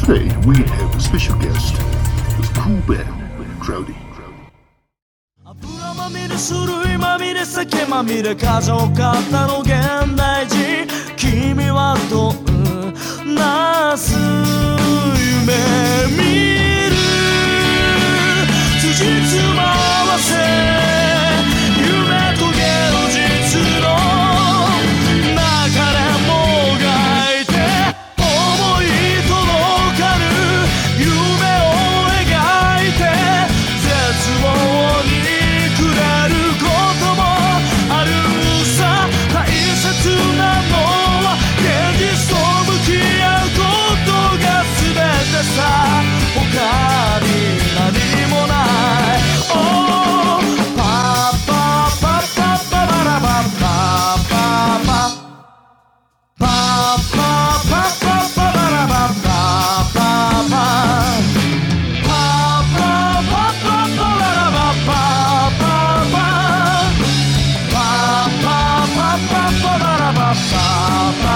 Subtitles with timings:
[0.00, 1.74] Today we have a special guest.
[2.38, 3.26] It's Cool Band
[3.60, 3.94] Crowdy.
[5.44, 9.70] 油まみれ種類まみれ酒まみれ過剰型の現
[10.16, 11.69] 代人君はどんな姿
[70.33, 71.30] ba